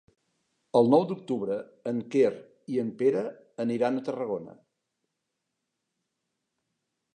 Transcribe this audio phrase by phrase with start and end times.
[0.79, 1.57] El nou d'octubre
[1.91, 2.31] en Quer
[2.77, 3.23] i en Pere
[3.67, 4.59] aniran a Tarragona.